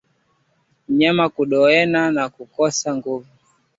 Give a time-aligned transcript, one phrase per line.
[0.89, 3.29] Mnyama kukondeana na kukosa nguvu